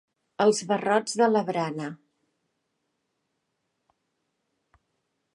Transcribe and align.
Els 0.43 0.59
barrots 0.69 1.13
de 1.19 1.25
la 1.33 1.43
barana. 1.49 1.89